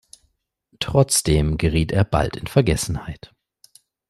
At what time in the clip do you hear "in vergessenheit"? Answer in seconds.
2.35-3.35